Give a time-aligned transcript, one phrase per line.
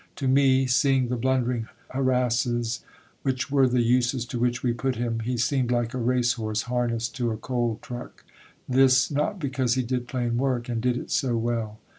[0.15, 2.83] To me, seeing the blundering harasses
[3.21, 6.63] which were the uses to which we put him, he seemed like a race horse
[6.63, 8.23] harnessed to a coal truck.
[8.67, 11.77] This not because he did "plain work" and did it so well.